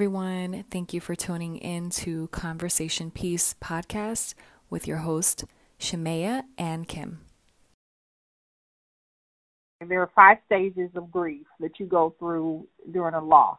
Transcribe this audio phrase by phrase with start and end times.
[0.00, 0.64] Everyone.
[0.70, 4.32] Thank you for tuning in to Conversation Piece podcast
[4.70, 5.44] with your host,
[5.78, 7.20] Shemaya and Kim.
[9.86, 13.58] There are five stages of grief that you go through during a loss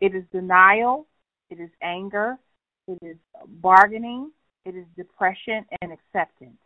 [0.00, 1.08] it is denial,
[1.50, 2.38] it is anger,
[2.86, 3.16] it is
[3.60, 4.30] bargaining,
[4.64, 6.60] it is depression, and acceptance.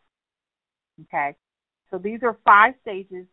[1.05, 1.35] Okay?
[1.91, 3.25] So these are five stages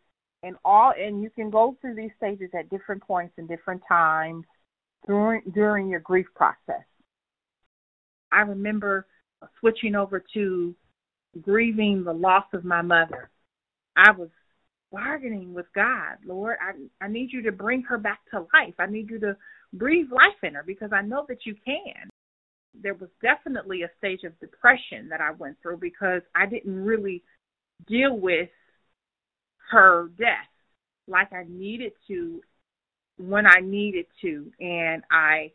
[0.44, 4.46] and all and you can go through these stages at different points and different times
[5.08, 6.86] during during your grief process.
[8.32, 9.08] I remember
[9.60, 10.76] switching over to
[11.42, 13.30] grieving the loss of my mother.
[13.96, 14.30] I was
[14.92, 18.76] bargaining with God, Lord, I I need you to bring her back to life.
[18.80, 19.36] I need you to
[19.74, 22.10] breathe life in her because I know that you can.
[22.80, 27.24] There was definitely a stage of depression that I went through because I didn't really
[27.88, 28.50] deal with
[29.72, 30.48] her death
[31.08, 32.42] like I needed to
[33.18, 35.52] when I needed to, and I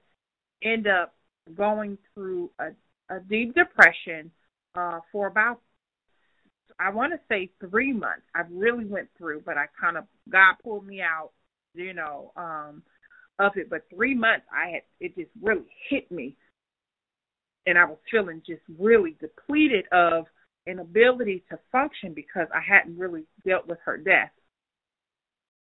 [0.63, 1.15] end up
[1.55, 2.71] going through a,
[3.15, 4.31] a deep depression
[4.75, 5.61] uh, for about
[6.83, 8.25] I want to say three months.
[8.35, 11.31] I really went through, but I kind of God pulled me out,
[11.75, 12.83] you know, um,
[13.39, 13.71] of it.
[13.71, 16.35] But three months, I had it just really hit me,
[17.67, 20.25] and I was feeling just really depleted of
[20.67, 24.31] an ability to function because I hadn't really dealt with her death.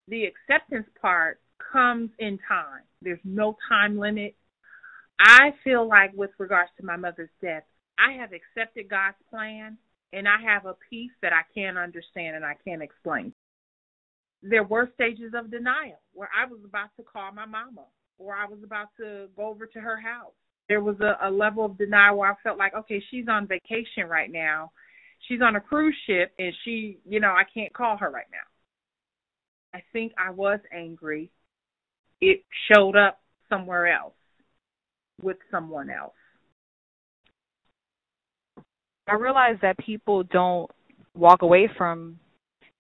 [0.09, 1.41] The acceptance part
[1.73, 2.83] comes in time.
[3.03, 4.35] There's no time limit.
[5.21, 7.65] I feel like, with regards to my mother's death,
[7.99, 9.79] I have accepted God's plan
[10.13, 13.33] and I have a peace that I can't understand and I can't explain.
[14.43, 17.85] There were stages of denial where I was about to call my mama
[18.19, 20.33] or I was about to go over to her house.
[20.69, 24.09] There was a, a level of denial where I felt like, okay, she's on vacation
[24.09, 24.73] right now.
[25.29, 29.79] She's on a cruise ship and she, you know, I can't call her right now.
[29.79, 31.31] I think I was angry
[32.23, 33.19] it showed up
[33.51, 34.15] somewhere else
[35.21, 36.15] with someone else.
[39.09, 40.71] I realize that people don't
[41.15, 42.19] walk away from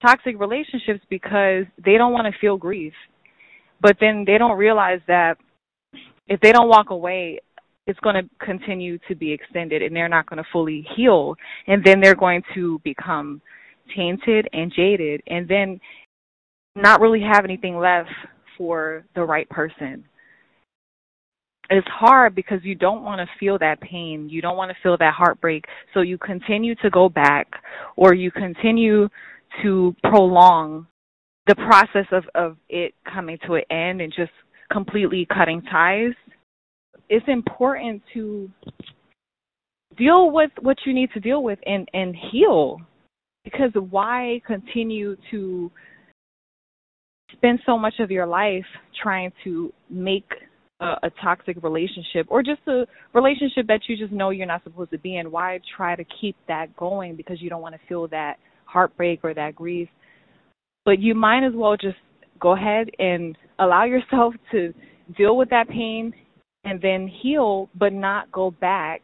[0.00, 2.94] toxic relationships because they don't want to feel grief.
[3.80, 5.36] But then they don't realize that
[6.28, 7.40] if they don't walk away,
[7.88, 11.34] it's going to continue to be extended and they're not going to fully heal.
[11.66, 13.42] And then they're going to become
[13.96, 15.80] tainted and jaded and then
[16.76, 18.08] not really have anything left
[18.62, 20.04] for the right person.
[21.68, 24.28] It's hard because you don't want to feel that pain.
[24.28, 25.64] You don't want to feel that heartbreak.
[25.92, 27.48] So you continue to go back
[27.96, 29.08] or you continue
[29.62, 30.86] to prolong
[31.48, 34.30] the process of, of it coming to an end and just
[34.70, 36.12] completely cutting ties.
[37.08, 38.48] It's important to
[39.98, 42.78] deal with what you need to deal with and, and heal.
[43.42, 45.68] Because why continue to
[47.32, 48.64] spend so much of your life
[49.02, 50.30] trying to make
[50.80, 54.90] a, a toxic relationship or just a relationship that you just know you're not supposed
[54.90, 58.08] to be in, why try to keep that going because you don't want to feel
[58.08, 59.88] that heartbreak or that grief?
[60.84, 61.96] But you might as well just
[62.40, 64.74] go ahead and allow yourself to
[65.16, 66.12] deal with that pain
[66.64, 69.00] and then heal but not go back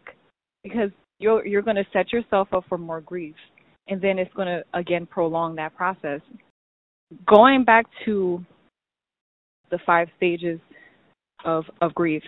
[0.62, 3.34] because you're you're going to set yourself up for more grief
[3.88, 6.20] and then it's going to again prolong that process
[7.26, 8.44] going back to
[9.70, 10.60] the five stages
[11.44, 12.22] of of grief.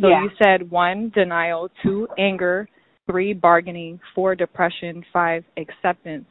[0.00, 0.22] So yeah.
[0.22, 2.68] you said one, denial, two, anger,
[3.10, 6.26] three, bargaining, four, depression, five, acceptance.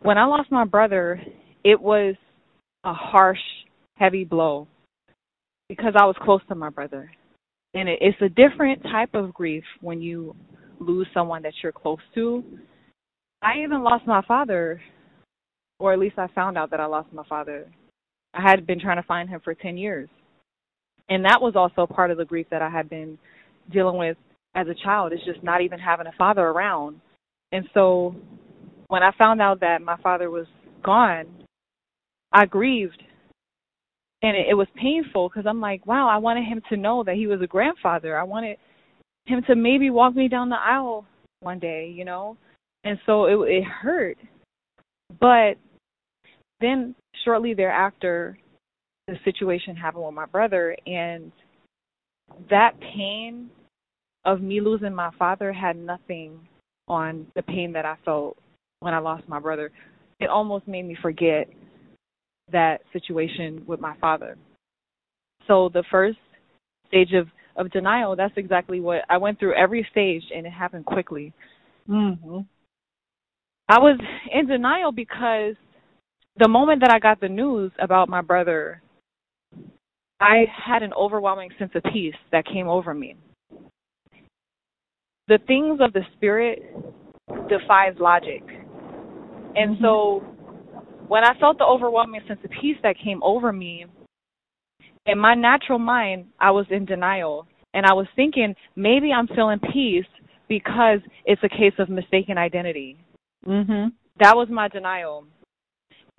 [0.00, 1.20] When I lost my brother,
[1.64, 2.16] it was
[2.84, 3.38] a harsh,
[3.96, 4.66] heavy blow
[5.68, 7.10] because I was close to my brother.
[7.74, 10.34] And it, it's a different type of grief when you
[10.80, 12.42] lose someone that you're close to.
[13.42, 14.80] I even lost my father
[15.82, 17.66] or at least I found out that I lost my father.
[18.34, 20.08] I had been trying to find him for 10 years.
[21.08, 23.18] And that was also part of the grief that I had been
[23.72, 24.16] dealing with
[24.54, 27.00] as a child, is just not even having a father around.
[27.50, 28.14] And so
[28.86, 30.46] when I found out that my father was
[30.84, 31.26] gone,
[32.30, 33.02] I grieved.
[34.22, 37.16] And it, it was painful because I'm like, wow, I wanted him to know that
[37.16, 38.16] he was a grandfather.
[38.16, 38.56] I wanted
[39.26, 41.06] him to maybe walk me down the aisle
[41.40, 42.36] one day, you know?
[42.84, 44.16] And so it it hurt.
[45.18, 45.56] But
[46.62, 46.94] then
[47.24, 48.38] shortly thereafter,
[49.08, 51.32] the situation happened with my brother, and
[52.50, 53.50] that pain
[54.24, 56.38] of me losing my father had nothing
[56.88, 58.36] on the pain that I felt
[58.80, 59.70] when I lost my brother.
[60.20, 61.48] It almost made me forget
[62.50, 64.36] that situation with my father.
[65.46, 66.18] So the first
[66.88, 70.86] stage of of denial, that's exactly what I went through every stage and it happened
[70.86, 71.34] quickly.
[71.86, 72.46] Mhm.
[73.68, 74.00] I was
[74.30, 75.56] in denial because
[76.36, 78.82] the moment that I got the news about my brother,
[80.20, 83.16] I had an overwhelming sense of peace that came over me.
[85.28, 86.62] The things of the spirit
[87.48, 88.42] defies logic.
[89.54, 89.84] And mm-hmm.
[89.84, 90.24] so
[91.08, 93.86] when I felt the overwhelming sense of peace that came over me,
[95.06, 97.46] in my natural mind, I was in denial.
[97.74, 100.06] And I was thinking, maybe I'm feeling peace
[100.48, 102.98] because it's a case of mistaken identity.
[103.46, 103.92] Mhm.
[104.18, 105.26] That was my denial.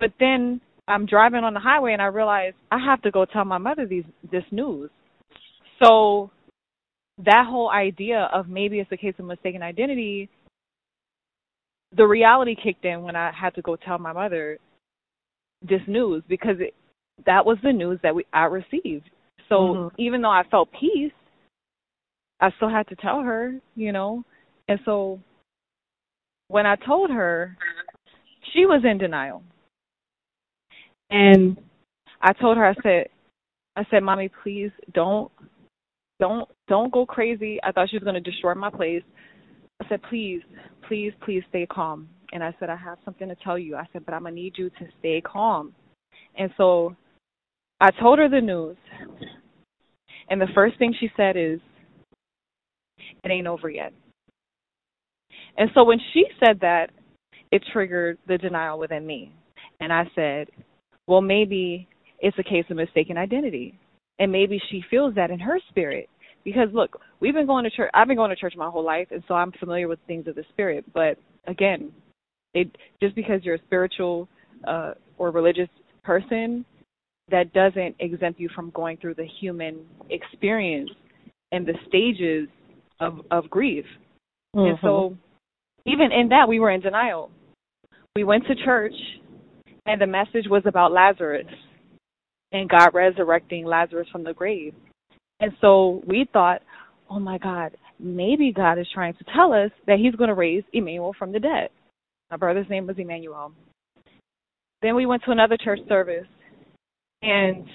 [0.04, 3.46] But then I'm driving on the highway and I realize I have to go tell
[3.46, 4.90] my mother these this news.
[5.82, 6.30] So
[7.24, 10.28] that whole idea of maybe it's a case of mistaken identity,
[11.96, 14.58] the reality kicked in when I had to go tell my mother
[15.66, 16.74] this news because it,
[17.24, 19.08] that was the news that we I received.
[19.48, 19.96] So mm-hmm.
[19.98, 21.12] even though I felt peace,
[22.40, 24.22] I still had to tell her, you know.
[24.68, 25.18] And so
[26.48, 27.56] when I told her,
[28.52, 29.42] she was in denial.
[31.14, 31.56] And
[32.22, 33.06] I told her, I said,
[33.76, 35.30] I said, Mommy, please don't,
[36.18, 37.60] don't, don't go crazy.
[37.62, 39.04] I thought she was going to destroy my place.
[39.80, 40.40] I said, please,
[40.88, 42.08] please, please stay calm.
[42.32, 43.76] And I said, I have something to tell you.
[43.76, 45.72] I said, but I'm going to need you to stay calm.
[46.36, 46.96] And so
[47.80, 48.76] I told her the news.
[50.30, 51.60] And the first thing she said is,
[53.22, 53.92] it ain't over yet.
[55.58, 56.90] And so when she said that,
[57.52, 59.32] it triggered the denial within me.
[59.78, 60.48] And I said,
[61.06, 61.88] well, maybe
[62.20, 63.78] it's a case of mistaken identity.
[64.18, 66.08] And maybe she feels that in her spirit.
[66.44, 69.08] Because look, we've been going to church I've been going to church my whole life
[69.10, 70.84] and so I'm familiar with things of the spirit.
[70.92, 71.90] But again,
[72.52, 72.68] it
[73.02, 74.28] just because you're a spiritual
[74.66, 75.68] uh or religious
[76.02, 76.64] person,
[77.30, 79.80] that doesn't exempt you from going through the human
[80.10, 80.90] experience
[81.50, 82.48] and the stages
[83.00, 83.86] of of grief.
[84.54, 84.68] Mm-hmm.
[84.68, 85.16] And so
[85.86, 87.30] even in that we were in denial.
[88.16, 88.94] We went to church
[89.86, 91.46] and the message was about Lazarus
[92.52, 94.74] and God resurrecting Lazarus from the grave.
[95.40, 96.62] And so we thought,
[97.10, 100.62] oh my God, maybe God is trying to tell us that he's going to raise
[100.72, 101.68] Emmanuel from the dead.
[102.30, 103.52] My brother's name was Emmanuel.
[104.82, 106.26] Then we went to another church service.
[107.22, 107.66] And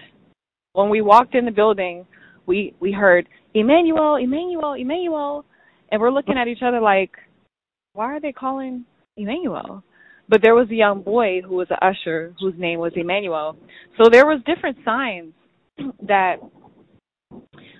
[0.73, 2.05] when we walked in the building,
[2.45, 5.45] we, we heard, Emmanuel, Emmanuel, Emmanuel.
[5.91, 7.11] And we're looking at each other like,
[7.93, 8.85] why are they calling
[9.17, 9.83] Emmanuel?
[10.29, 13.57] But there was a young boy who was an usher whose name was Emmanuel.
[13.97, 15.33] So there was different signs
[16.07, 16.35] that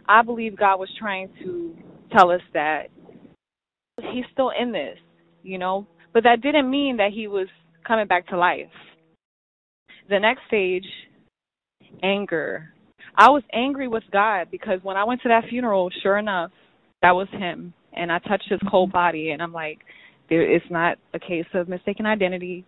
[0.08, 1.78] I believe God was trying to
[2.12, 2.88] tell us that
[4.12, 4.98] he's still in this,
[5.44, 5.86] you know.
[6.12, 7.48] But that didn't mean that he was
[7.88, 8.66] coming back to life.
[10.10, 10.86] The next stage,
[12.02, 12.74] anger.
[13.16, 16.52] I was angry with God because when I went to that funeral, sure enough,
[17.04, 17.74] that was him.
[17.94, 18.98] And I touched his cold mm-hmm.
[18.98, 19.80] body and I'm like,
[20.30, 22.66] there, it's not a case of mistaken identity.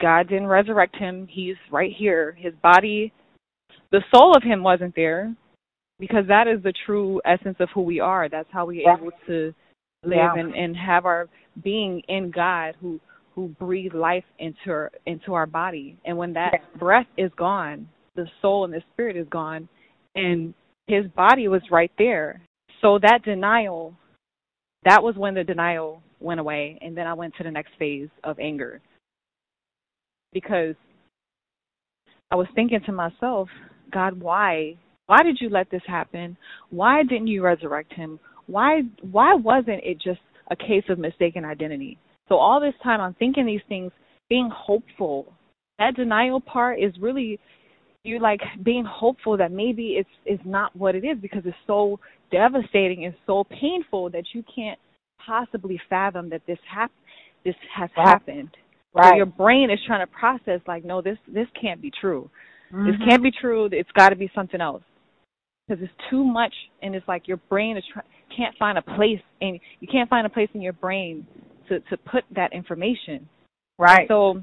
[0.00, 1.26] God didn't resurrect him.
[1.30, 2.36] He's right here.
[2.38, 3.12] His body,
[3.92, 5.34] the soul of him wasn't there
[5.98, 8.28] because that is the true essence of who we are.
[8.28, 8.96] That's how we're yeah.
[8.96, 9.54] able to
[10.04, 10.34] live yeah.
[10.36, 11.28] and, and have our
[11.62, 13.00] being in God who
[13.34, 15.96] who breathe life into our, into our body.
[16.04, 16.78] And when that yeah.
[16.78, 19.68] breath is gone, the soul and the spirit is gone
[20.14, 20.54] and
[20.86, 22.40] his body was right there.
[22.80, 23.96] So that denial
[24.84, 28.08] that was when the denial went away and then I went to the next phase
[28.24, 28.80] of anger.
[30.32, 30.74] Because
[32.30, 33.48] I was thinking to myself,
[33.92, 34.76] God, why?
[35.06, 36.36] Why did you let this happen?
[36.70, 38.18] Why didn't you resurrect him?
[38.46, 41.98] Why why wasn't it just a case of mistaken identity?
[42.28, 43.92] So all this time I'm thinking these things,
[44.28, 45.32] being hopeful.
[45.78, 47.38] That denial part is really
[48.04, 51.98] you like being hopeful that maybe it's it's not what it is because it's so
[52.30, 54.78] devastating and so painful that you can't
[55.26, 56.92] possibly fathom that this hap-
[57.44, 58.08] this has right.
[58.08, 58.50] happened.
[58.94, 59.10] Right.
[59.10, 62.30] So your brain is trying to process like, no, this this can't be true.
[62.72, 62.86] Mm-hmm.
[62.86, 63.68] This can't be true.
[63.72, 64.82] It's got to be something else
[65.66, 68.02] because it's too much, and it's like your brain is try-
[68.36, 71.26] can't find a place, and you can't find a place in your brain
[71.68, 73.28] to to put that information.
[73.78, 74.06] Right.
[74.08, 74.40] So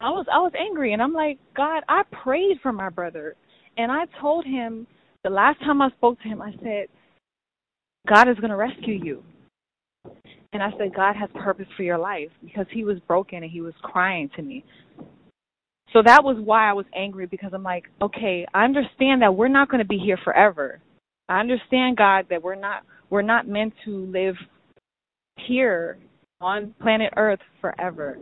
[0.00, 3.34] I was I was angry, and I'm like, God, I prayed for my brother,
[3.76, 4.86] and I told him
[5.24, 6.86] the last time I spoke to him, I said,
[8.08, 9.22] God is going to rescue you.
[10.52, 13.60] And I said, God has purpose for your life because he was broken and he
[13.60, 14.64] was crying to me.
[15.92, 19.48] So that was why I was angry because I'm like, okay, I understand that we're
[19.48, 20.80] not going to be here forever.
[21.28, 24.36] I understand God that we're not we're not meant to live
[25.46, 25.98] here
[26.40, 28.18] on planet Earth forever.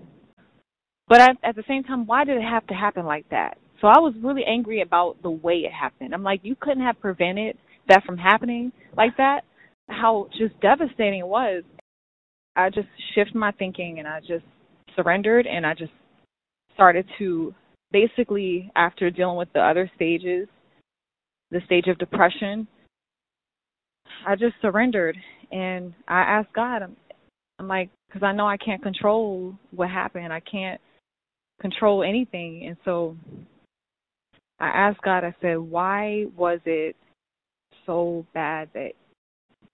[1.08, 3.58] But at, at the same time, why did it have to happen like that?
[3.80, 6.14] So I was really angry about the way it happened.
[6.14, 9.42] I'm like, you couldn't have prevented that from happening like that.
[9.88, 11.62] How just devastating it was.
[12.56, 14.44] I just shifted my thinking and I just
[14.96, 15.92] surrendered and I just
[16.74, 17.54] started to
[17.92, 20.48] basically after dealing with the other stages
[21.50, 22.66] the stage of depression,
[24.26, 25.16] I just surrendered
[25.52, 26.96] and I asked God, I'm,
[27.58, 30.32] I'm like, because I know I can't control what happened.
[30.32, 30.80] I can't
[31.60, 32.66] control anything.
[32.66, 33.16] And so
[34.58, 36.96] I asked God, I said, why was it
[37.84, 38.92] so bad that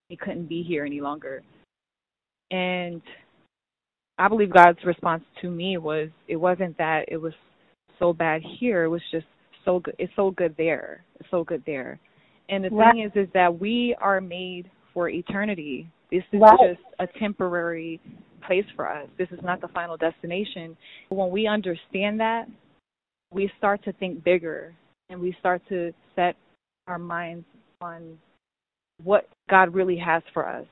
[0.09, 1.43] he couldn't be here any longer?
[2.53, 3.03] And
[4.19, 7.33] I believe God's response to me was it wasn't that it was
[7.99, 9.27] so bad here, it was just
[9.65, 11.05] so good it's so good there.
[11.19, 11.99] It's so good there.
[12.49, 12.93] And the right.
[12.93, 15.89] thing is is that we are made for eternity.
[16.11, 16.59] This is right.
[16.69, 18.01] just a temporary
[18.47, 19.09] place for us.
[19.19, 20.77] This is not the final destination.
[21.09, 22.47] When we understand that,
[23.33, 24.75] we start to think bigger
[25.09, 26.37] and we start to set
[26.87, 27.47] our minds
[27.81, 28.19] on
[29.03, 30.67] what God really has for us.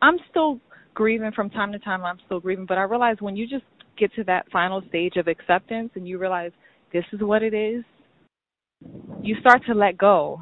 [0.00, 0.60] I'm still
[0.94, 2.04] grieving from time to time.
[2.04, 3.64] I'm still grieving, but I realize when you just
[3.98, 6.52] get to that final stage of acceptance and you realize
[6.92, 7.84] this is what it is,
[9.22, 10.40] you start to let go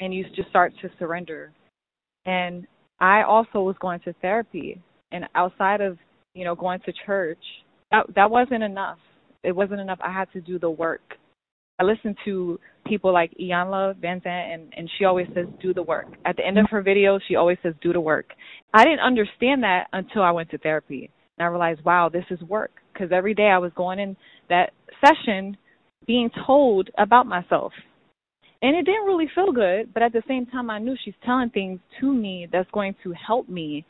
[0.00, 1.52] and you just start to surrender.
[2.26, 2.66] And
[3.00, 4.80] I also was going to therapy
[5.12, 5.98] and outside of,
[6.34, 7.38] you know, going to church,
[7.90, 8.98] that that wasn't enough.
[9.42, 9.98] It wasn't enough.
[10.02, 11.02] I had to do the work.
[11.78, 16.06] I listen to people like Iyanla Vanzant and, and she always says do the work.
[16.24, 18.32] At the end of her videos she always says do the work.
[18.72, 21.10] I didn't understand that until I went to therapy.
[21.38, 22.70] And I realized, wow, this is work.
[22.92, 24.16] Because every day I was going in
[24.48, 24.70] that
[25.04, 25.56] session
[26.06, 27.72] being told about myself.
[28.62, 31.50] And it didn't really feel good, but at the same time, I knew she's telling
[31.50, 33.84] things to me that's going to help me.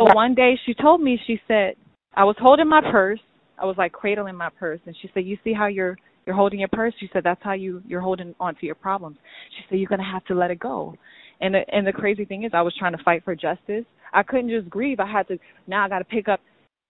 [0.00, 1.74] So one day she told me, she said,
[2.14, 3.20] I was holding my purse.
[3.58, 4.80] I was like cradling my purse.
[4.86, 6.94] And she said, You see how you're you're holding your purse?
[7.00, 9.18] She said, That's how you you're holding onto your problems.
[9.56, 10.94] She said, You're gonna have to let it go.
[11.40, 13.84] And the and the crazy thing is I was trying to fight for justice.
[14.12, 15.00] I couldn't just grieve.
[15.00, 16.40] I had to now I gotta pick up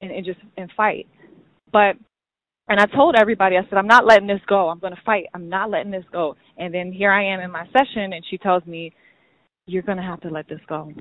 [0.01, 1.07] and, and just and fight.
[1.73, 1.97] But
[2.69, 4.69] and I told everybody, I said, I'm not letting this go.
[4.69, 5.25] I'm going to fight.
[5.35, 6.37] I'm not letting this go.
[6.57, 8.95] And then here I am in my session, and she tells me,
[9.67, 10.93] You're going to have to let this go.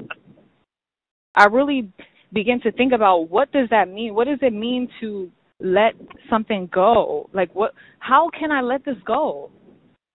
[1.36, 1.92] I really
[2.34, 4.14] begin to think about what does that mean?
[4.16, 5.30] What does it mean to
[5.64, 5.94] let
[6.30, 7.30] something go?
[7.34, 7.74] Like, what?
[8.00, 9.50] How can I let this go?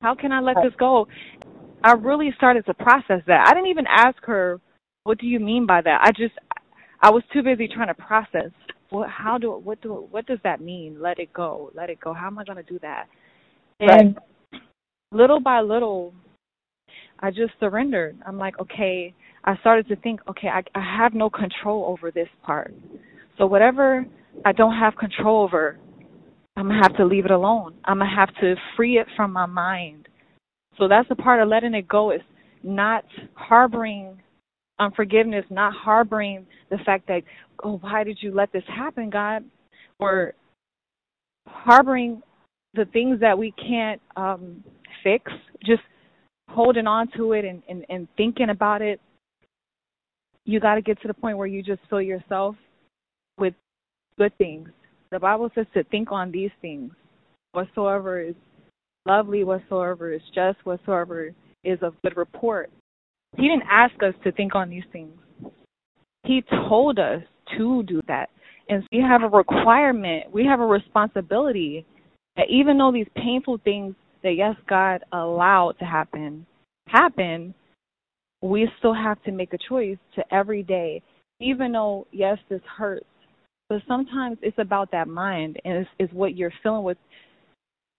[0.02, 1.06] How can I let this go?
[1.82, 3.46] I really started to process that.
[3.46, 4.60] I didn't even ask her,
[5.04, 6.00] What do you mean by that?
[6.02, 6.34] I just,
[7.00, 8.50] I was too busy trying to process
[8.90, 12.12] what how do what do what does that mean let it go let it go
[12.12, 13.06] how am i going to do that
[13.80, 14.16] and
[14.52, 14.62] right.
[15.12, 16.12] little by little
[17.20, 19.12] i just surrendered i'm like okay
[19.44, 22.74] i started to think okay i i have no control over this part
[23.38, 24.04] so whatever
[24.44, 25.78] i don't have control over
[26.56, 29.46] i'm to have to leave it alone i'm to have to free it from my
[29.46, 30.08] mind
[30.78, 32.20] so that's the part of letting it go is
[32.62, 34.18] not harboring
[34.78, 37.22] unforgiveness, not harboring the fact that,
[37.64, 39.44] oh, why did you let this happen, God?
[39.98, 40.34] Or
[41.46, 42.22] harboring
[42.74, 44.62] the things that we can't um,
[45.02, 45.32] fix,
[45.64, 45.82] just
[46.48, 49.00] holding on to it and, and, and thinking about it.
[50.44, 52.54] You got to get to the point where you just fill yourself
[53.38, 53.54] with
[54.18, 54.68] good things.
[55.10, 56.92] The Bible says to think on these things
[57.52, 58.34] whatsoever is
[59.06, 61.32] lovely, whatsoever is just, whatsoever
[61.64, 62.70] is of good report.
[63.36, 65.12] He didn't ask us to think on these things.
[66.24, 67.22] He told us
[67.56, 68.30] to do that.
[68.68, 71.86] And we have a requirement, we have a responsibility
[72.36, 76.44] that even though these painful things that, yes, God allowed to happen,
[76.88, 77.54] happen,
[78.42, 81.00] we still have to make a choice to every day,
[81.40, 83.06] even though, yes, this hurts.
[83.68, 86.98] But sometimes it's about that mind and it's, it's what you're feeling with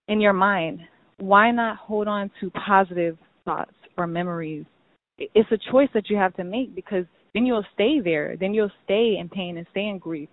[0.08, 0.80] in your mind.
[1.18, 4.64] Why not hold on to positive thoughts or memories
[5.18, 8.36] it's a choice that you have to make because then you'll stay there.
[8.38, 10.28] Then you'll stay in pain and stay in grief.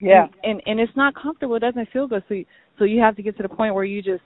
[0.00, 0.24] Yeah.
[0.24, 1.56] And and, and it's not comfortable.
[1.56, 2.22] It doesn't feel good.
[2.28, 2.44] So you,
[2.78, 4.22] so you have to get to the point where you just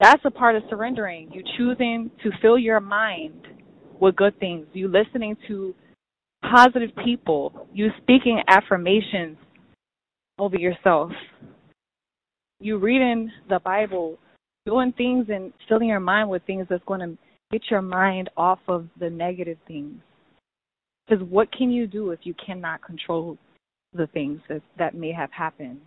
[0.00, 1.30] that's a part of surrendering.
[1.32, 3.46] You choosing to fill your mind
[4.00, 4.66] with good things.
[4.72, 5.74] You listening to
[6.42, 7.68] positive people.
[7.72, 9.36] You speaking affirmations
[10.38, 11.10] over yourself.
[12.60, 14.18] You reading the Bible,
[14.66, 17.18] doing things and filling your mind with things that's going to
[17.52, 20.00] get your mind off of the negative things.
[21.06, 23.36] Because what can you do if you cannot control
[23.92, 25.80] the things that that may have happened?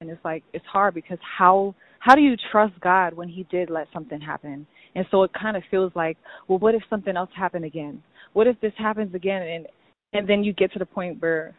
[0.00, 3.70] And it's like it's hard because how how do you trust God when He did
[3.70, 4.66] let something happen?
[4.94, 6.18] And so it kind of feels like,
[6.48, 8.02] well, what if something else happened again?
[8.32, 9.42] What if this happens again?
[9.42, 9.66] And
[10.12, 11.54] and then you get to the point where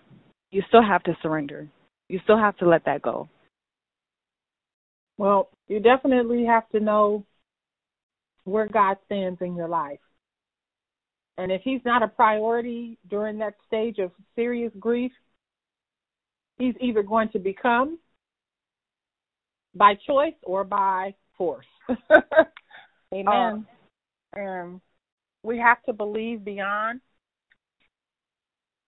[0.51, 1.67] you still have to surrender.
[2.11, 3.29] You still have to let that go.
[5.17, 7.25] Well, you definitely have to know
[8.43, 10.01] where God stands in your life.
[11.37, 15.13] And if he's not a priority during that stage of serious grief,
[16.57, 17.97] he's either going to become
[19.73, 21.65] by choice or by force.
[23.13, 23.25] Amen.
[23.25, 23.67] Um,
[24.33, 24.81] and
[25.43, 26.99] we have to believe beyond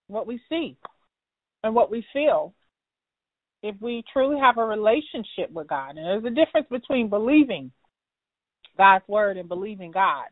[0.08, 0.76] what we see
[1.62, 2.52] and what we feel.
[3.66, 7.72] If we truly have a relationship with God, and there's a difference between believing
[8.76, 10.26] God's word and believing God,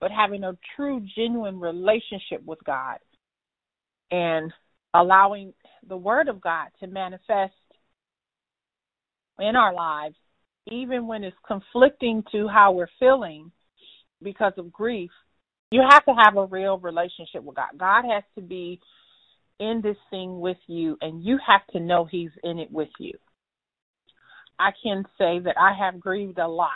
[0.00, 2.98] but having a true, genuine relationship with God
[4.12, 4.52] and
[4.94, 5.52] allowing
[5.88, 7.52] the word of God to manifest
[9.40, 10.14] in our lives,
[10.70, 13.50] even when it's conflicting to how we're feeling
[14.22, 15.10] because of grief,
[15.72, 17.70] you have to have a real relationship with God.
[17.76, 18.78] God has to be
[19.60, 23.12] in this thing with you, and you have to know He's in it with you.
[24.58, 26.70] I can say that I have grieved a lot.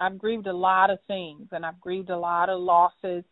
[0.00, 3.24] I've grieved a lot of things, and I've grieved a lot of losses,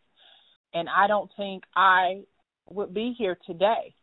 [0.75, 2.23] and I don't think I
[2.69, 3.95] would be here today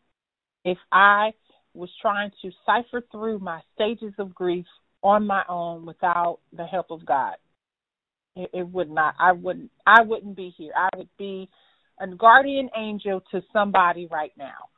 [0.63, 1.33] if I
[1.73, 4.65] was trying to cipher through my stages of grief
[5.01, 7.35] on my own without the help of God.
[8.35, 9.15] It, it would not.
[9.19, 9.71] I wouldn't.
[9.85, 10.71] I wouldn't be here.
[10.75, 11.49] I would be
[11.99, 14.69] a guardian angel to somebody right now,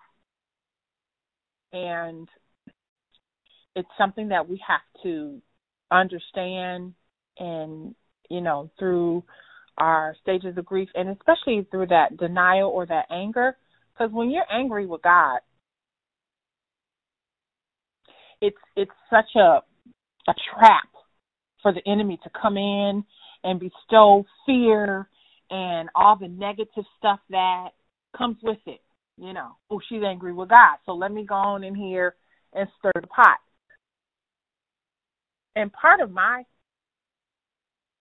[1.73, 2.27] and
[3.75, 5.41] it's something that we have to
[5.91, 6.93] understand,
[7.37, 7.95] and
[8.29, 9.23] you know, through
[9.77, 13.57] our stages of grief, and especially through that denial or that anger.
[13.93, 15.39] Because when you're angry with God,
[18.41, 19.61] it's it's such a
[20.27, 20.89] a trap
[21.61, 23.03] for the enemy to come in
[23.43, 25.07] and bestow fear
[25.49, 27.69] and all the negative stuff that
[28.17, 28.81] comes with it.
[29.17, 32.15] You know, oh, she's angry with God, so let me go on in here
[32.53, 33.37] and stir the pot.
[35.55, 36.43] And part of my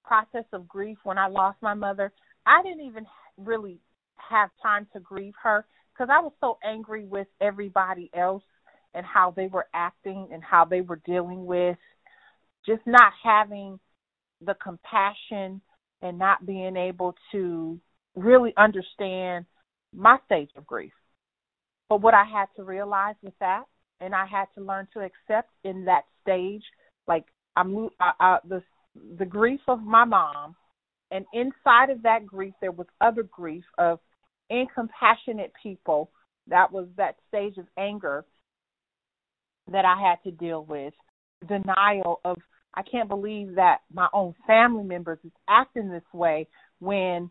[0.04, 2.12] process of grief when I lost my mother,
[2.46, 3.06] I didn't even
[3.38, 3.78] really
[4.16, 8.42] have time to grieve her because I was so angry with everybody else
[8.94, 11.76] and how they were acting and how they were dealing with
[12.66, 13.78] just not having
[14.40, 15.60] the compassion
[16.04, 17.80] and not being able to
[18.14, 19.46] really understand
[19.92, 20.92] my stage of grief.
[21.88, 23.64] But what I had to realize with that,
[24.00, 26.62] and I had to learn to accept in that stage,
[27.08, 27.24] like
[27.56, 28.62] I'm uh, uh, the
[29.18, 30.54] the grief of my mom,
[31.10, 33.98] and inside of that grief there was other grief of
[34.50, 36.10] incompassionate people.
[36.46, 38.24] That was that stage of anger
[39.72, 40.92] that I had to deal with,
[41.48, 42.36] denial of
[42.74, 46.48] I can't believe that my own family members is acting this way
[46.80, 47.30] when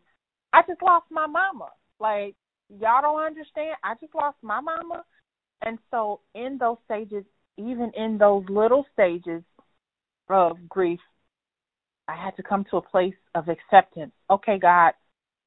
[0.53, 1.69] I just lost my mama.
[1.99, 2.35] Like
[2.69, 3.75] y'all don't understand.
[3.83, 5.03] I just lost my mama.
[5.65, 7.23] And so in those stages,
[7.57, 9.43] even in those little stages
[10.29, 10.99] of grief,
[12.07, 14.11] I had to come to a place of acceptance.
[14.29, 14.93] Okay, God,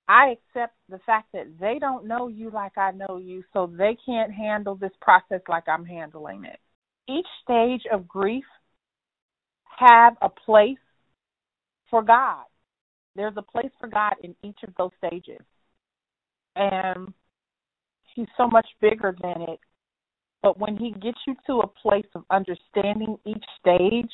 [0.09, 3.97] I accept the fact that they don't know you like I know you, so they
[4.07, 6.59] can't handle this process like I'm handling it.
[7.09, 8.45] Each stage of grief
[9.77, 10.79] have a place
[11.91, 12.45] for God.
[13.15, 15.41] There's a place for God in each of those stages.
[16.55, 17.13] And
[18.15, 19.61] He's so much bigger than it.
[20.43, 24.11] But when He gets you to a place of understanding each stage,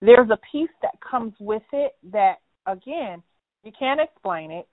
[0.00, 3.22] there's a peace that comes with it that, again,
[3.64, 4.68] you can't explain it,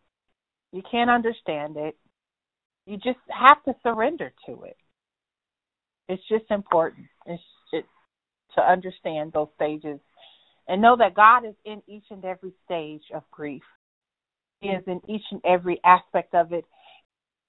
[0.71, 1.95] you can't understand it.
[2.86, 4.77] You just have to surrender to it.
[6.08, 7.08] It's just important.
[7.25, 7.41] It's
[8.55, 9.99] to understand those stages
[10.67, 13.63] and know that God is in each and every stage of grief.
[14.61, 16.65] He is in each and every aspect of it.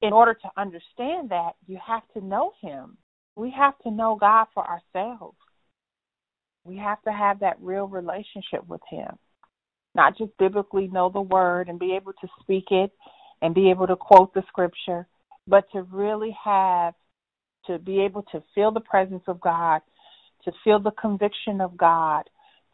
[0.02, 2.98] In order to understand that, you have to know Him.
[3.36, 5.38] We have to know God for ourselves.
[6.64, 9.16] We have to have that real relationship with Him.
[9.94, 12.90] Not just biblically know the Word and be able to speak it
[13.40, 15.06] and be able to quote the Scripture,
[15.46, 16.94] but to really have,
[17.66, 19.80] to be able to feel the presence of God
[20.46, 22.22] to feel the conviction of God,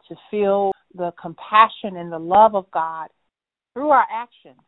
[0.07, 3.09] to feel the compassion and the love of God
[3.73, 4.59] through our actions.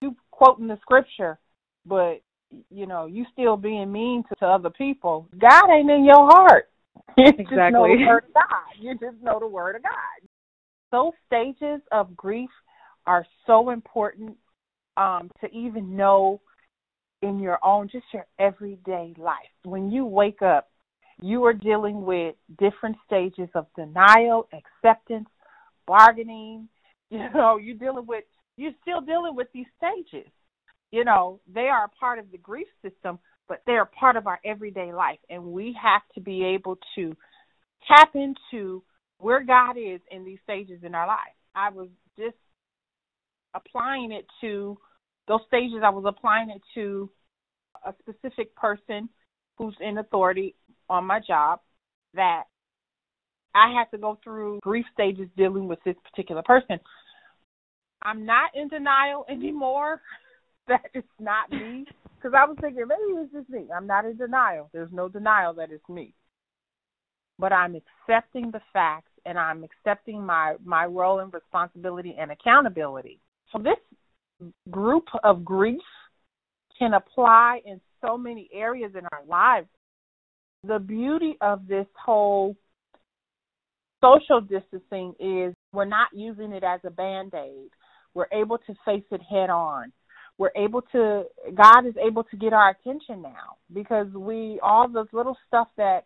[0.00, 1.38] You quoting the scripture,
[1.84, 2.22] but
[2.70, 5.28] you know, you still being mean to, to other people.
[5.38, 6.68] God ain't in your heart.
[7.18, 7.56] You exactly.
[7.56, 8.80] just know the word of God.
[8.80, 10.28] You just know the word of God.
[10.92, 12.50] Those stages of grief
[13.06, 14.36] are so important
[14.98, 16.40] um, to even know
[17.22, 19.36] in your own, just your everyday life.
[19.64, 20.68] When you wake up,
[21.20, 25.28] you are dealing with different stages of denial, acceptance,
[25.86, 26.68] bargaining.
[27.08, 28.24] You know, you're dealing with
[28.56, 30.28] you're still dealing with these stages.
[30.90, 34.40] You know, they are part of the grief system, but they are part of our
[34.44, 35.20] everyday life.
[35.30, 37.16] And we have to be able to
[37.86, 38.82] tap into
[39.18, 41.18] where God is in these stages in our life.
[41.54, 42.34] I was just
[43.54, 44.76] applying it to
[45.28, 47.10] those stages, I was applying it to
[47.84, 49.08] a specific person
[49.58, 50.54] who's in authority
[50.88, 51.60] on my job
[52.14, 52.44] that
[53.54, 56.78] I had to go through grief stages dealing with this particular person.
[58.02, 60.00] I'm not in denial anymore.
[60.68, 61.84] that it's not me.
[62.16, 63.66] Because I was thinking maybe it's just me.
[63.76, 64.70] I'm not in denial.
[64.72, 66.14] There's no denial that it's me.
[67.38, 73.20] But I'm accepting the facts and I'm accepting my my role and responsibility and accountability.
[73.52, 73.76] So this
[74.70, 75.82] group of grief
[76.78, 79.68] can apply in so many areas in our lives.
[80.66, 82.56] The beauty of this whole
[84.02, 87.70] social distancing is we're not using it as a band aid.
[88.14, 89.92] We're able to face it head on.
[90.38, 91.24] We're able to,
[91.54, 96.04] God is able to get our attention now because we, all this little stuff that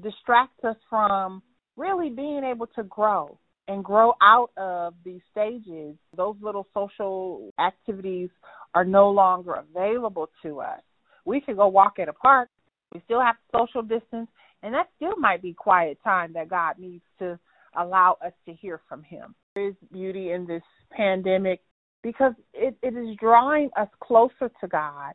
[0.00, 1.42] distracts us from
[1.76, 3.38] really being able to grow
[3.68, 8.28] and grow out of these stages, those little social activities
[8.74, 10.80] are no longer available to us.
[11.24, 12.50] We could go walk at a park,
[12.94, 14.28] we still have social distance,
[14.62, 17.38] and that still might be quiet time that God needs to
[17.76, 19.34] allow us to hear from Him.
[19.54, 21.60] There is beauty in this pandemic
[22.02, 25.14] because it, it is drawing us closer to God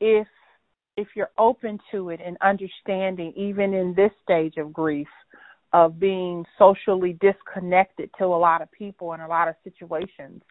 [0.00, 0.26] if
[0.96, 5.06] if you're open to it and understanding even in this stage of grief
[5.72, 10.42] of being socially disconnected to a lot of people and a lot of situations.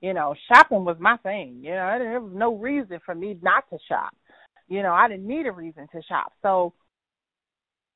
[0.00, 1.60] You know, shopping was my thing.
[1.62, 4.14] You know, there was no reason for me not to shop.
[4.68, 6.32] You know, I didn't need a reason to shop.
[6.42, 6.72] So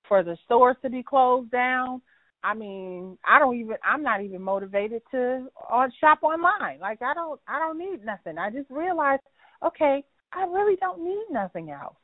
[0.08, 2.02] for the stores to be closed down,
[2.42, 6.78] I mean, I don't even I'm not even motivated to on shop online.
[6.80, 8.38] Like I don't I don't need nothing.
[8.38, 9.22] I just realized,
[9.64, 11.96] okay, I really don't need nothing else.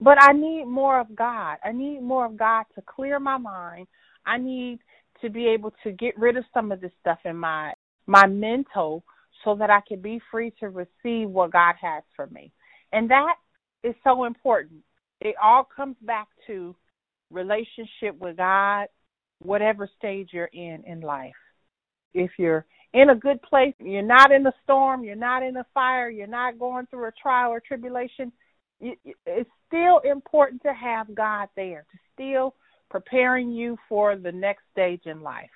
[0.00, 1.58] But I need more of God.
[1.64, 3.86] I need more of God to clear my mind.
[4.26, 4.78] I need
[5.20, 7.72] to be able to get rid of some of this stuff in my
[8.06, 9.04] my mental
[9.44, 12.50] so that I can be free to receive what God has for me.
[12.92, 13.34] And that
[13.82, 14.80] is so important.
[15.20, 16.74] It all comes back to
[17.30, 18.86] relationship with God,
[19.40, 21.34] whatever stage you're in in life.
[22.14, 25.66] If you're in a good place, you're not in a storm, you're not in a
[25.74, 28.32] fire, you're not going through a trial or tribulation,
[28.80, 32.54] it's still important to have God there, to still
[32.90, 35.50] preparing you for the next stage in life.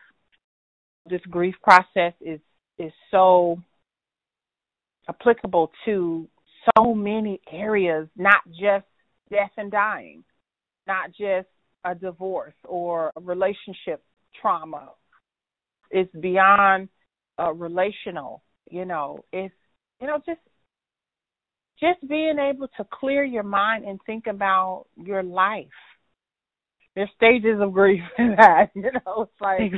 [1.09, 2.41] This grief process is
[2.79, 3.59] is so
[5.09, 6.29] applicable to
[6.77, 8.87] so many areas, not just
[9.31, 10.25] death and dying,
[10.87, 11.49] not just
[11.85, 14.03] a divorce or a relationship
[14.41, 14.91] trauma.
[15.91, 16.89] It's beyond
[17.39, 19.19] uh, relational, you know.
[19.33, 19.55] It's
[20.01, 20.41] you know just
[21.81, 25.67] just being able to clear your mind and think about your life.
[26.95, 29.23] There's stages of grief in that, you know.
[29.23, 29.73] It's like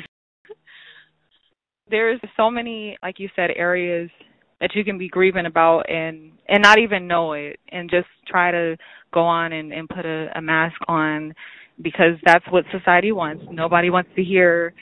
[1.90, 4.10] there's so many, like you said, areas
[4.60, 8.50] that you can be grieving about and and not even know it and just try
[8.50, 8.76] to
[9.12, 11.34] go on and and put a, a mask on
[11.82, 13.44] because that's what society wants.
[13.50, 14.74] Nobody wants to hear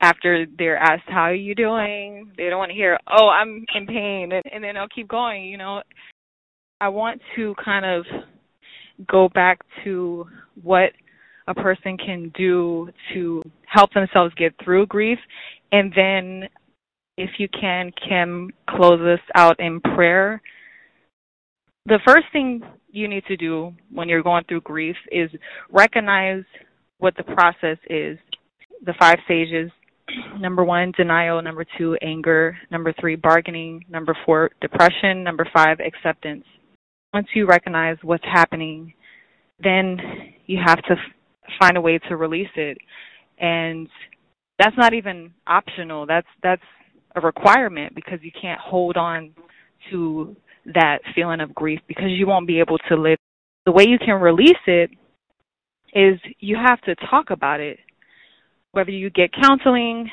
[0.00, 3.86] after they're asked how are you doing they don't want to hear oh i'm in
[3.86, 5.82] pain and, and then they'll keep going you know
[6.80, 8.04] i want to kind of
[9.06, 10.26] go back to
[10.62, 10.90] what
[11.48, 15.18] a person can do to help themselves get through grief
[15.72, 16.48] and then
[17.16, 20.40] if you can kim close us out in prayer
[21.86, 25.30] the first thing you need to do when you're going through grief is
[25.70, 26.44] recognize
[26.98, 28.18] what the process is
[28.84, 29.70] the five stages
[30.38, 31.40] Number one, denial.
[31.42, 32.56] Number two, anger.
[32.70, 33.84] Number three, bargaining.
[33.88, 35.22] Number four, depression.
[35.22, 36.44] Number five, acceptance.
[37.12, 38.92] Once you recognize what's happening,
[39.62, 39.98] then
[40.46, 40.96] you have to
[41.58, 42.78] find a way to release it.
[43.38, 43.88] And
[44.58, 46.06] that's not even optional.
[46.06, 46.62] That's that's
[47.14, 49.32] a requirement because you can't hold on
[49.90, 50.36] to
[50.74, 53.18] that feeling of grief because you won't be able to live.
[53.66, 54.90] The way you can release it
[55.94, 57.78] is you have to talk about it
[58.72, 60.08] whether you get counseling,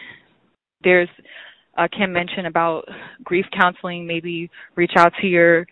[0.83, 1.09] there's
[1.77, 2.85] uh, Kim mentioned about
[3.23, 4.07] grief counseling.
[4.07, 5.65] Maybe reach out to your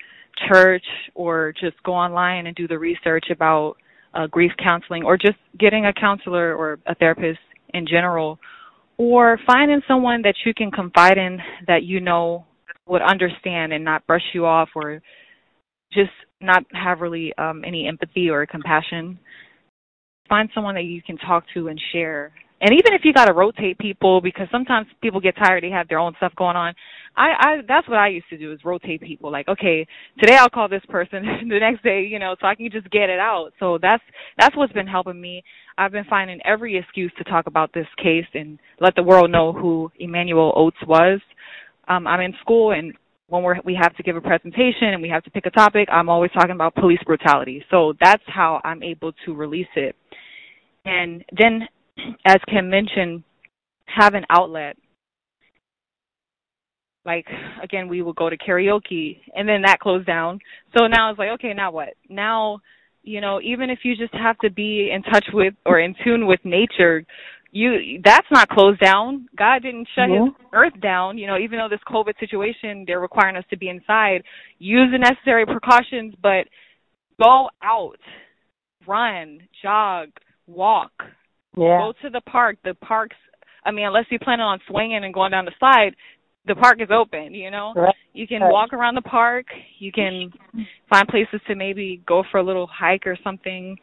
[0.47, 0.83] church
[1.15, 3.75] or just go online and do the research about
[4.13, 7.39] uh, grief counseling, or just getting a counselor or a therapist
[7.73, 8.39] in general,
[8.97, 12.45] or finding someone that you can confide in that you know
[12.87, 15.01] would understand and not brush you off or
[15.91, 19.17] just not have really um, any empathy or compassion.
[20.29, 23.33] Find someone that you can talk to and share and even if you got to
[23.33, 26.73] rotate people because sometimes people get tired they have their own stuff going on
[27.17, 29.31] i i that's what i used to do is rotate people.
[29.31, 29.85] Like okay
[30.19, 33.09] today i'll call this person the next day you know so i can just get
[33.09, 33.51] it out.
[33.59, 34.03] So that's
[34.39, 35.43] that's what's been helping me.
[35.77, 39.51] I've been finding every excuse to talk about this case and let the world know
[39.51, 41.19] who emmanuel oates was.
[41.87, 42.93] Um i'm in school and
[43.27, 45.89] when we're we have to give a presentation and we have to pick a topic
[45.91, 47.63] i'm always talking about police brutality.
[47.69, 49.95] So that's how i'm able to release it.
[50.85, 51.67] And then
[52.25, 53.23] as Kim mentioned,
[53.85, 54.77] have an outlet.
[57.05, 57.27] Like
[57.61, 60.39] again, we would go to karaoke, and then that closed down.
[60.75, 61.89] So now it's like, okay, now what?
[62.09, 62.59] Now,
[63.03, 66.25] you know, even if you just have to be in touch with or in tune
[66.25, 67.05] with nature,
[67.51, 69.27] you that's not closed down.
[69.37, 73.37] God didn't shut his earth down, you know, even though this COVID situation they're requiring
[73.37, 74.23] us to be inside.
[74.57, 76.47] Use the necessary precautions, but
[77.21, 77.99] go out,
[78.87, 80.09] run, jog,
[80.47, 80.91] walk.
[81.57, 81.79] Yeah.
[81.79, 82.57] Go to the park.
[82.63, 83.15] The parks
[83.65, 85.95] I mean, unless you're planning on swinging and going down the slide,
[86.45, 87.73] the park is open, you know.
[87.75, 87.95] Right.
[88.13, 88.51] You can Right.
[88.51, 89.47] walk around the park.
[89.79, 90.31] You can
[90.87, 93.77] find places to maybe go for a little hike or something.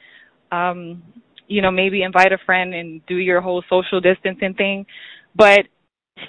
[0.50, 1.02] Um
[1.48, 4.86] you know, maybe invite a friend and do your whole social distancing thing,
[5.34, 5.66] but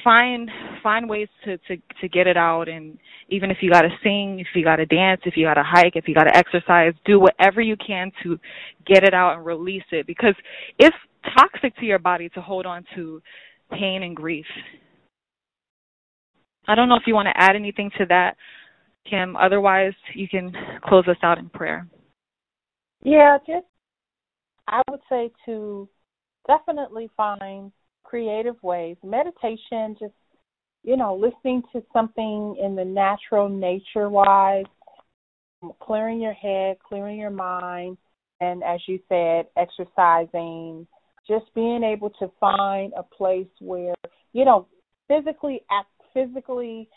[0.04, 0.50] find
[0.82, 2.98] find ways to to to get it out and
[3.30, 5.64] even if you got to sing, if you got to dance, if you got to
[5.64, 8.38] hike, if you got to exercise, do whatever you can to
[8.86, 10.36] get it out and release it because
[10.78, 10.96] it's
[11.38, 13.22] toxic to your body to hold on to
[13.72, 14.46] pain and grief.
[16.68, 18.36] I don't know if you want to add anything to that,
[19.10, 19.36] Kim.
[19.36, 20.54] Otherwise, you can
[20.84, 21.88] close us out in prayer.
[23.04, 23.66] Yeah, just
[24.68, 25.90] I would say to
[26.48, 27.72] definitely find
[28.14, 28.96] creative ways.
[29.04, 30.14] Meditation, just
[30.84, 34.66] you know, listening to something in the natural nature wise,
[35.82, 37.98] clearing your head, clearing your mind,
[38.40, 40.86] and as you said, exercising,
[41.28, 43.96] just being able to find a place where,
[44.32, 44.68] you know,
[45.08, 46.88] physically act physically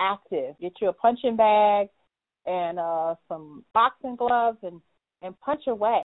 [0.00, 0.56] active.
[0.60, 1.86] Get you a punching bag
[2.46, 4.80] and uh some boxing gloves and
[5.22, 6.02] and punch away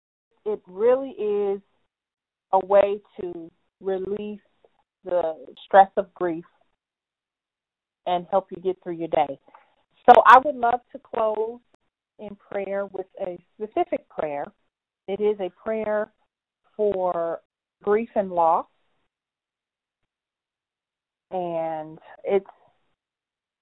[0.47, 1.61] it really is
[2.53, 4.41] a way to release
[5.05, 5.35] the
[5.65, 6.45] stress of grief
[8.07, 9.39] and help you get through your day.
[10.09, 11.61] So I would love to close
[12.19, 14.45] in prayer with a specific prayer.
[15.09, 16.11] It is a prayer
[16.77, 17.41] for
[17.83, 18.67] grief and loss.
[21.31, 22.47] And it's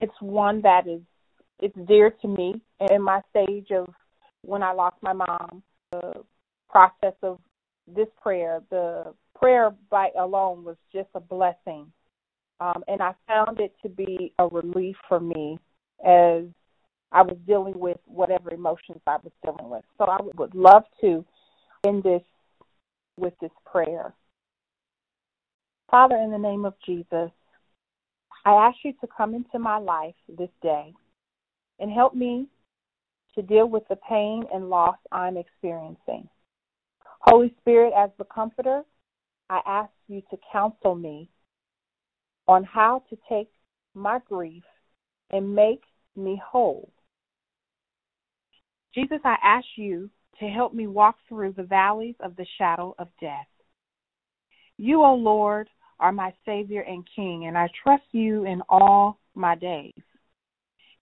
[0.01, 1.01] it's one that is
[1.61, 3.87] it's dear to me in my stage of
[4.43, 5.63] when I lost my mom.
[5.93, 6.25] The
[6.69, 7.39] process of
[7.87, 11.91] this prayer, the prayer by alone was just a blessing.
[12.61, 15.59] Um, and I found it to be a relief for me
[16.05, 16.45] as
[17.13, 19.85] I was dealing with whatever emotions I was dealing with.
[19.99, 21.25] So I would love to
[21.87, 22.23] end this
[23.17, 24.13] with this prayer.
[25.91, 27.31] Father, in the name of Jesus,
[28.45, 30.95] I ask you to come into my life this day
[31.79, 32.47] and help me
[33.35, 36.29] to deal with the pain and loss I'm experiencing.
[37.21, 38.83] Holy Spirit, as the comforter,
[39.51, 41.29] I ask you to counsel me
[42.47, 43.51] on how to take
[43.95, 44.63] my grief
[45.31, 45.83] and make
[46.17, 46.93] me whole.
[48.95, 50.09] Jesus, I ask you
[50.39, 53.47] to help me walk through the valleys of the shadow of death.
[54.79, 59.57] You, O Lord, are my Savior and King, and I trust you in all my
[59.57, 60.01] days.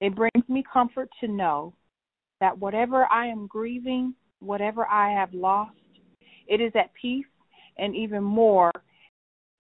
[0.01, 1.75] It brings me comfort to know
[2.41, 5.77] that whatever I am grieving, whatever I have lost,
[6.47, 7.27] it is at peace
[7.79, 8.73] and even more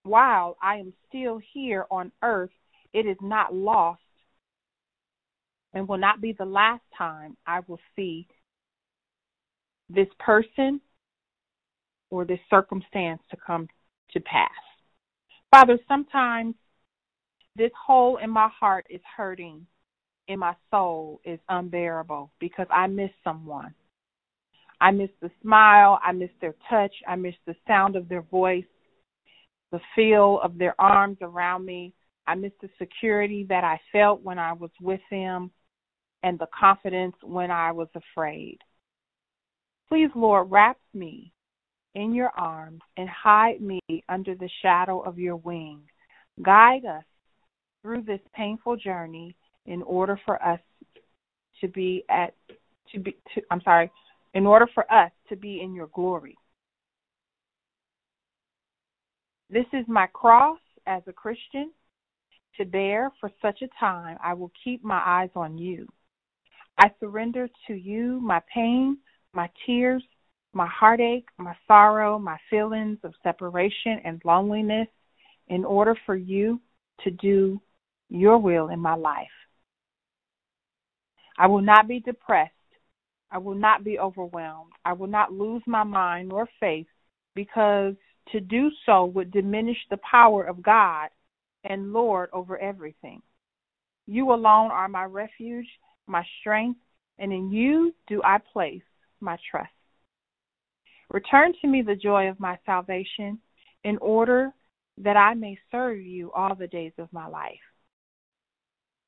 [0.02, 2.50] while I am still here on earth,
[2.92, 4.00] it is not lost
[5.74, 8.26] and will not be the last time I will see
[9.90, 10.80] this person
[12.10, 13.68] or this circumstance to come
[14.12, 14.50] to pass.
[15.50, 16.54] Father, sometimes
[17.56, 19.66] this hole in my heart is hurting,
[20.28, 23.74] in my soul is unbearable because I miss someone.
[24.80, 28.64] I miss the smile, I miss their touch, I miss the sound of their voice,
[29.72, 31.94] the feel of their arms around me.
[32.26, 35.50] I miss the security that I felt when I was with them
[36.22, 38.58] and the confidence when I was afraid.
[39.88, 41.32] Please, Lord, wrap me
[41.94, 45.80] in your arms and hide me under the shadow of your wing.
[46.42, 47.04] Guide us
[47.82, 49.34] through this painful journey
[49.66, 50.60] in order for us
[51.60, 52.34] to be at
[52.92, 53.90] to be to, I'm sorry,
[54.38, 56.38] in order for us to be in your glory.
[59.50, 61.72] This is my cross as a Christian
[62.56, 64.16] to bear for such a time.
[64.22, 65.88] I will keep my eyes on you.
[66.78, 68.98] I surrender to you my pain,
[69.34, 70.04] my tears,
[70.52, 74.86] my heartache, my sorrow, my feelings of separation and loneliness
[75.48, 76.60] in order for you
[77.02, 77.60] to do
[78.08, 79.26] your will in my life.
[81.36, 82.52] I will not be depressed.
[83.30, 84.72] I will not be overwhelmed.
[84.84, 86.86] I will not lose my mind nor faith
[87.34, 87.94] because
[88.32, 91.08] to do so would diminish the power of God
[91.64, 93.22] and Lord over everything.
[94.06, 95.66] You alone are my refuge,
[96.06, 96.80] my strength,
[97.18, 98.82] and in you do I place
[99.20, 99.70] my trust.
[101.10, 103.38] Return to me the joy of my salvation
[103.84, 104.52] in order
[104.98, 107.54] that I may serve you all the days of my life.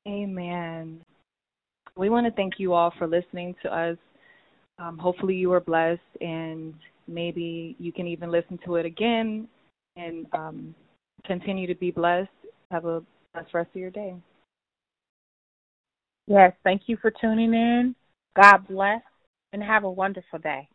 [0.07, 1.03] Amen.
[1.95, 3.97] We want to thank you all for listening to us.
[4.79, 6.73] Um, hopefully, you were blessed, and
[7.07, 9.47] maybe you can even listen to it again
[9.95, 10.75] and um,
[11.25, 12.29] continue to be blessed.
[12.71, 13.03] Have a
[13.33, 14.15] blessed rest of your day.
[16.27, 17.95] Yes, thank you for tuning in.
[18.35, 19.01] God bless
[19.53, 20.67] and have a wonderful day.